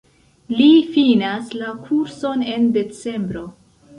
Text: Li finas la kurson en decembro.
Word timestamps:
Li 0.59 0.69
finas 0.95 1.51
la 1.59 1.75
kurson 1.83 2.47
en 2.57 2.65
decembro. 2.79 3.45